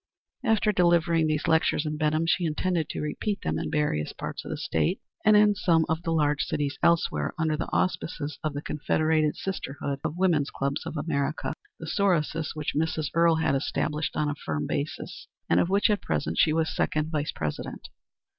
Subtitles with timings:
[0.43, 4.49] After delivering these lectures in Benham she intended to repeat them in various parts of
[4.49, 8.63] the State, and in some of the large cities elsewhere, under the auspices of the
[8.63, 13.11] Confederated Sisterhood of Women's Clubs of America, the Sorosis which Mrs.
[13.13, 17.11] Earle had established on a firm basis, and of which at present she was second
[17.11, 17.89] vice president.